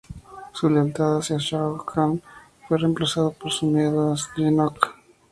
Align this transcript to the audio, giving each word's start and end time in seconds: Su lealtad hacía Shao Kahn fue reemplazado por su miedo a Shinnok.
Su 0.53 0.67
lealtad 0.67 1.17
hacía 1.19 1.37
Shao 1.39 1.85
Kahn 1.85 2.23
fue 2.67 2.79
reemplazado 2.79 3.33
por 3.33 3.51
su 3.51 3.67
miedo 3.67 4.11
a 4.11 4.15
Shinnok. 4.15 4.95